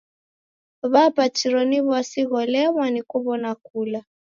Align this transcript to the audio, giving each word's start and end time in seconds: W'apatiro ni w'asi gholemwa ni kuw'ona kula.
W'apatiro 0.91 1.59
ni 1.69 1.79
w'asi 1.87 2.21
gholemwa 2.29 2.85
ni 2.93 3.01
kuw'ona 3.09 3.51
kula. 3.65 3.99